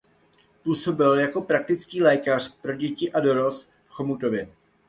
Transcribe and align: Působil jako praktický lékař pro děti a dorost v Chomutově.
Působil 0.63 1.13
jako 1.19 1.41
praktický 1.41 2.01
lékař 2.01 2.55
pro 2.55 2.75
děti 2.75 3.11
a 3.11 3.19
dorost 3.19 3.69
v 3.85 3.89
Chomutově. 3.89 4.47